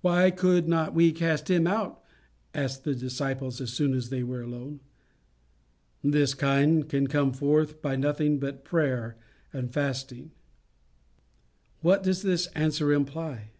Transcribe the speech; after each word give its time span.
"Why 0.00 0.30
could 0.30 0.66
not 0.66 0.94
we 0.94 1.12
cast 1.12 1.50
him 1.50 1.66
out?" 1.66 2.02
asked 2.54 2.86
his 2.86 2.98
disciples 2.98 3.60
as 3.60 3.70
soon 3.70 3.92
as 3.92 4.08
they 4.08 4.22
were 4.22 4.40
alone. 4.40 4.80
"This 6.02 6.32
kind 6.32 6.88
can 6.88 7.06
come 7.06 7.34
forth 7.34 7.82
by 7.82 7.96
nothing 7.96 8.38
but 8.38 8.64
by 8.64 8.70
prayer 8.70 9.18
and 9.52 9.70
fasting." 9.70 10.30
What 11.82 12.02
does 12.02 12.22
this 12.22 12.46
answer 12.54 12.94
imply? 12.94 13.50